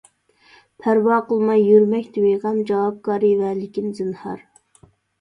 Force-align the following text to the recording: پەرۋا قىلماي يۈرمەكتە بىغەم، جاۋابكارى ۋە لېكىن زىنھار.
پەرۋا 0.85 1.19
قىلماي 1.27 1.61
يۈرمەكتە 1.67 2.25
بىغەم، 2.25 2.59
جاۋابكارى 2.73 3.33
ۋە 3.45 3.55
لېكىن 3.63 3.97
زىنھار. 4.03 4.47